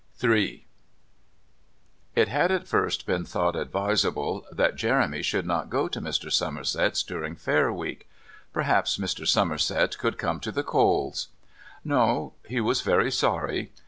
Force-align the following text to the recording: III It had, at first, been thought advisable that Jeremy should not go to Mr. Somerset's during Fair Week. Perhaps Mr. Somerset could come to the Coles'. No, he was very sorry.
III 0.23 0.65
It 2.15 2.27
had, 2.27 2.51
at 2.51 2.67
first, 2.67 3.05
been 3.05 3.23
thought 3.23 3.55
advisable 3.55 4.47
that 4.51 4.75
Jeremy 4.75 5.21
should 5.21 5.45
not 5.45 5.69
go 5.69 5.87
to 5.87 6.01
Mr. 6.01 6.31
Somerset's 6.31 7.03
during 7.03 7.35
Fair 7.35 7.71
Week. 7.71 8.09
Perhaps 8.51 8.97
Mr. 8.97 9.27
Somerset 9.27 9.99
could 9.99 10.17
come 10.17 10.39
to 10.39 10.51
the 10.51 10.63
Coles'. 10.63 11.27
No, 11.85 12.33
he 12.47 12.59
was 12.59 12.81
very 12.81 13.11
sorry. 13.11 13.71